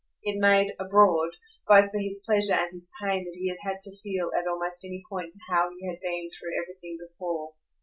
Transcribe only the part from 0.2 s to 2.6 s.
It made, "abroad," both for his pleasure